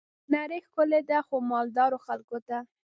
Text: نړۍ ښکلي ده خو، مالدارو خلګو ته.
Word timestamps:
نړۍ 0.33 0.59
ښکلي 0.67 1.01
ده 1.09 1.19
خو، 1.27 1.35
مالدارو 1.51 1.97
خلګو 2.05 2.39
ته. 2.47 2.57